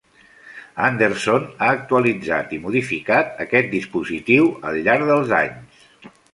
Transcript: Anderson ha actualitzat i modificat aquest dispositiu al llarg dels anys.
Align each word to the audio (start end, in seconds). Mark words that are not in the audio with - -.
Anderson 0.87 1.45
ha 1.65 1.67
actualitzat 1.73 2.57
i 2.57 2.59
modificat 2.65 3.45
aquest 3.47 3.71
dispositiu 3.77 4.51
al 4.71 4.83
llarg 4.89 5.09
dels 5.15 5.39
anys. 5.45 5.89